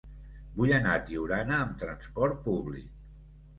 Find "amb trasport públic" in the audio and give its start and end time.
1.67-2.91